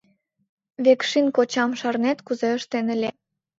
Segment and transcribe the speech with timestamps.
[0.83, 3.09] Векшин кочам шарнет, кузе ыштен ыле.